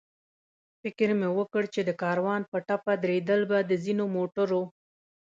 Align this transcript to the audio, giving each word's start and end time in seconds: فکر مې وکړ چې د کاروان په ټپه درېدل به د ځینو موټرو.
فکر 0.81 1.09
مې 1.19 1.29
وکړ 1.37 1.63
چې 1.73 1.81
د 1.85 1.91
کاروان 2.01 2.41
په 2.51 2.57
ټپه 2.67 2.93
درېدل 3.03 3.41
به 3.49 3.59
د 3.69 3.71
ځینو 3.83 4.03
موټرو. 4.15 4.61